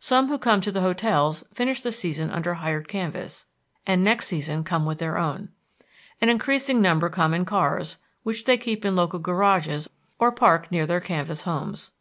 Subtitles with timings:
[0.00, 3.46] Some who come to the hotels finish the season under hired canvas,
[3.86, 5.50] and next season come with their own.
[6.20, 9.88] An increasing number come in cars, which they keep in local garages
[10.18, 11.92] or park near their canvas homes.